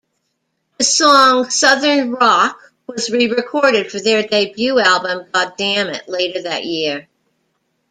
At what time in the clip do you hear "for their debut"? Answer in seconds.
3.91-4.79